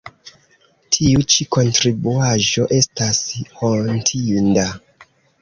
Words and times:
Tiu 0.95 1.25
ĉi 1.33 1.45
kontribuaĵo 1.55 2.65
estas 2.79 3.21
hontinda. 3.61 4.67